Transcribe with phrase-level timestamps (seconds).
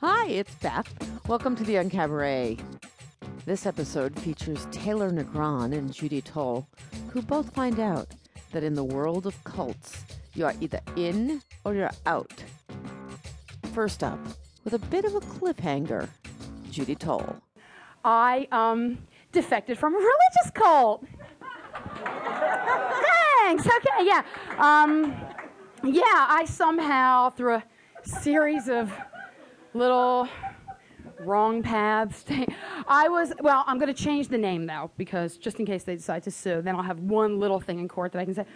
[0.00, 0.88] Hi, it's Beth.
[1.28, 2.58] Welcome to the Un-Cabaret.
[3.44, 6.66] This episode features Taylor Negron and Judy Toll,
[7.10, 8.08] who both find out
[8.52, 12.44] that in the world of cults, you are either in or you're out.
[13.74, 14.18] First up,
[14.64, 16.08] with a bit of a cliffhanger,
[16.70, 17.36] Judy Toll.
[18.04, 18.98] I um,
[19.32, 21.04] defected from a religious cult.
[23.42, 23.66] Thanks.
[23.66, 24.04] Okay.
[24.04, 24.22] Yeah.
[24.58, 25.14] Um,
[25.84, 26.02] yeah.
[26.06, 27.64] I somehow, through a
[28.04, 28.92] series of
[29.74, 30.28] little
[31.20, 32.24] wrong paths,
[32.86, 33.32] I was.
[33.40, 36.30] Well, I'm going to change the name though, because just in case they decide to
[36.30, 38.46] sue, then I'll have one little thing in court that I can say.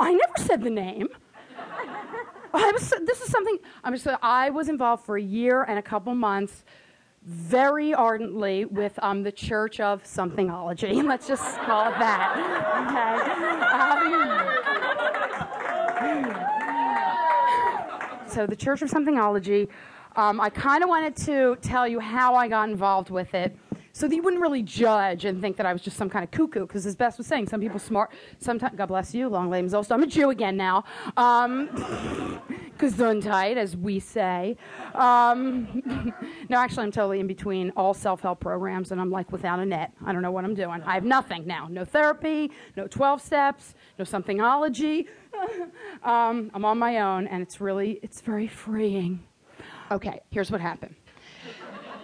[0.00, 1.08] I never said the name.
[2.54, 2.92] I was.
[3.06, 3.58] This is something.
[3.84, 4.06] I'm just.
[4.22, 6.64] I was involved for a year and a couple months
[7.24, 11.04] very ardently with um, the Church of Somethingology.
[11.08, 12.36] Let's just call it that.
[12.88, 14.56] Okay.
[14.58, 14.61] Um,
[18.32, 19.68] so the Church of Somethingology.
[20.16, 23.56] Um, I kind of wanted to tell you how I got involved with it
[23.92, 26.30] so that you wouldn't really judge and think that I was just some kind of
[26.30, 26.66] cuckoo.
[26.66, 28.10] Because as Beth was saying, some people smart.
[28.38, 29.94] Sometimes, God bless you, long lame also.
[29.94, 30.84] I'm a Jew again now.
[31.16, 32.40] Um,
[32.82, 34.56] Gesundheit, as we say.
[34.94, 36.12] Um,
[36.48, 39.92] no, actually, I'm totally in between all self-help programs, and I'm like without a net.
[40.04, 40.82] I don't know what I'm doing.
[40.82, 41.68] I have nothing now.
[41.70, 45.06] No therapy, no 12 steps, no somethingology.
[46.02, 49.22] um, I'm on my own, and it's really, it's very freeing.
[49.92, 50.96] Okay, here's what happened.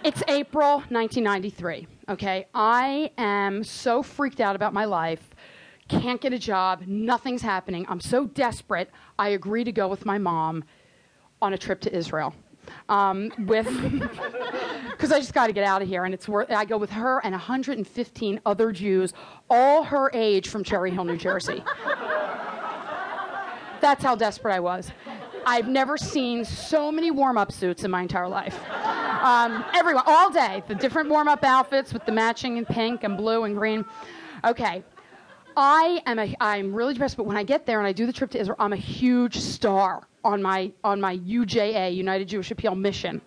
[0.01, 2.47] It's April 1993, okay?
[2.53, 5.31] I am so freaked out about my life,
[5.89, 7.85] can't get a job, nothing's happening.
[7.89, 10.63] I'm so desperate, I agree to go with my mom
[11.41, 12.33] on a trip to Israel.
[12.87, 13.65] Um, with,
[14.91, 16.51] because I just got to get out of here, and it's worth.
[16.51, 19.13] I go with her and 115 other Jews,
[19.49, 21.63] all her age, from Cherry Hill, New Jersey.
[23.81, 24.91] That's how desperate I was.
[25.45, 28.59] I've never seen so many warm-up suits in my entire life.
[28.69, 33.45] Um, everyone, all day, the different warm-up outfits with the matching in pink and blue
[33.45, 33.85] and green.
[34.45, 34.83] Okay,
[35.57, 38.13] I am a, I'm really depressed, but when I get there and I do the
[38.13, 42.75] trip to Israel, I'm a huge star on my on my UJA United Jewish Appeal
[42.75, 43.21] mission.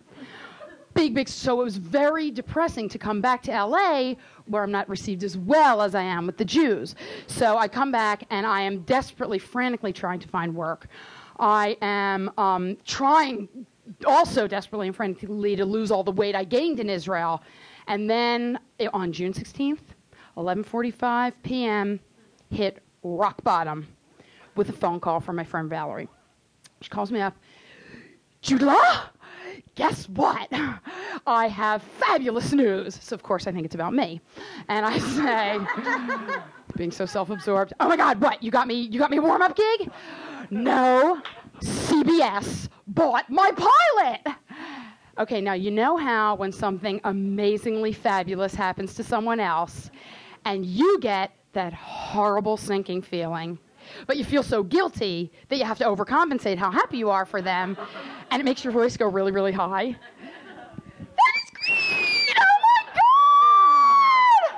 [0.94, 1.28] Big, big.
[1.28, 4.14] So it was very depressing to come back to LA
[4.46, 6.94] where I'm not received as well as I am with the Jews.
[7.26, 10.88] So I come back and I am desperately, frantically trying to find work.
[11.38, 13.48] I am um, trying
[14.06, 17.42] also desperately and frantically to lose all the weight I gained in Israel.
[17.86, 19.80] And then eh, on June 16th,
[20.36, 22.00] 11:45 p.m.,
[22.52, 23.86] hit rock bottom
[24.54, 26.08] with a phone call from my friend Valerie.
[26.80, 27.36] She calls me up.
[28.42, 29.08] Judla,
[29.74, 30.48] guess what?
[31.26, 32.98] I have fabulous news.
[33.00, 34.20] So of course I think it's about me,
[34.68, 36.40] and I say,
[36.76, 38.42] being so self-absorbed, oh my God, what?
[38.42, 38.74] You got me?
[38.74, 39.90] You got me a warm-up gig?
[40.50, 41.20] No,
[41.60, 44.36] CBS bought my pilot.
[45.18, 49.90] Okay, now you know how when something amazingly fabulous happens to someone else,
[50.44, 53.58] and you get that horrible sinking feeling
[54.06, 57.42] but you feel so guilty that you have to overcompensate how happy you are for
[57.42, 57.76] them,
[58.30, 59.96] and it makes your voice go really, really high.
[60.98, 62.36] That is great!
[62.38, 64.52] Oh my God!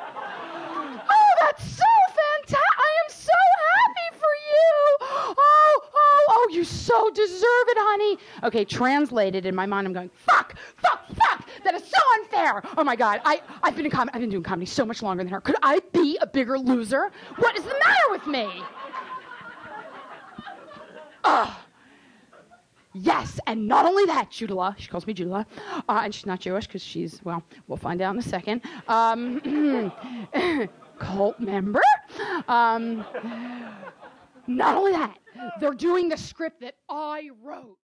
[1.11, 2.59] Oh, that's so fantastic!
[2.59, 3.39] I am so
[3.73, 4.97] happy for you!
[5.01, 5.35] Oh,
[5.95, 8.19] oh, oh, you so deserve it, honey.
[8.45, 11.24] Okay, translated in my mind, I'm going, fuck, fuck, fuck!
[11.65, 12.63] That is so unfair!
[12.77, 15.25] Oh my God, I, I've been in com- I've been doing comedy so much longer
[15.25, 15.41] than her.
[15.41, 17.11] Could I be a bigger loser?
[17.37, 18.63] What is the matter with me?
[21.25, 21.55] Ugh.
[22.97, 25.47] Yes, and not only that, Judula, she calls me Judula,
[25.89, 29.91] uh, and she's not Jewish because she's, well, we'll find out in a second, um,
[31.01, 31.83] cult member.
[32.47, 33.05] Um,
[34.47, 35.19] not only that,
[35.59, 37.79] they're doing the script that I wrote.